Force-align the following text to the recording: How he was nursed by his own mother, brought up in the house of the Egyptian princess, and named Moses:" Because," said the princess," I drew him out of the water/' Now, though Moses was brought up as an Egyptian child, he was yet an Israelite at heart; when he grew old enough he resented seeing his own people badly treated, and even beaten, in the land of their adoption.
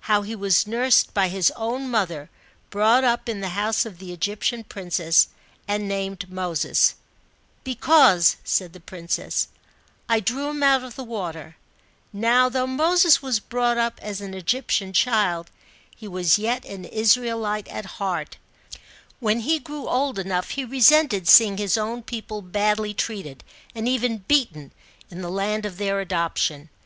How 0.00 0.20
he 0.20 0.36
was 0.36 0.66
nursed 0.66 1.14
by 1.14 1.28
his 1.28 1.50
own 1.56 1.88
mother, 1.90 2.28
brought 2.68 3.04
up 3.04 3.26
in 3.26 3.40
the 3.40 3.48
house 3.56 3.86
of 3.86 3.96
the 3.98 4.12
Egyptian 4.12 4.64
princess, 4.64 5.28
and 5.66 5.88
named 5.88 6.30
Moses:" 6.30 6.96
Because," 7.64 8.36
said 8.44 8.74
the 8.74 8.80
princess," 8.80 9.48
I 10.10 10.20
drew 10.20 10.50
him 10.50 10.62
out 10.62 10.84
of 10.84 10.94
the 10.94 11.06
water/' 11.06 11.54
Now, 12.12 12.50
though 12.50 12.66
Moses 12.66 13.22
was 13.22 13.40
brought 13.40 13.78
up 13.78 13.98
as 14.02 14.20
an 14.20 14.34
Egyptian 14.34 14.92
child, 14.92 15.50
he 15.96 16.06
was 16.06 16.36
yet 16.38 16.66
an 16.66 16.84
Israelite 16.84 17.66
at 17.68 17.96
heart; 17.96 18.36
when 19.20 19.40
he 19.40 19.58
grew 19.58 19.88
old 19.88 20.18
enough 20.18 20.50
he 20.50 20.66
resented 20.66 21.26
seeing 21.26 21.56
his 21.56 21.78
own 21.78 22.02
people 22.02 22.42
badly 22.42 22.92
treated, 22.92 23.42
and 23.74 23.88
even 23.88 24.18
beaten, 24.18 24.70
in 25.10 25.22
the 25.22 25.30
land 25.30 25.64
of 25.64 25.78
their 25.78 25.98
adoption. 25.98 26.68